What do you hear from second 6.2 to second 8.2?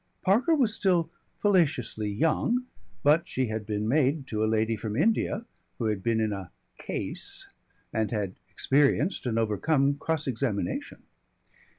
a "case" and